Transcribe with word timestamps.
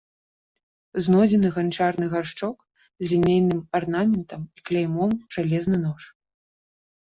Знойдзены 1.07 1.49
ганчарны 1.57 2.05
гаршчок 2.15 2.57
з 3.05 3.13
лінейным 3.13 3.61
арнаментам 3.83 4.41
і 4.59 4.67
кляймом, 4.71 5.11
жалезны 5.37 5.77
нож. 5.87 6.01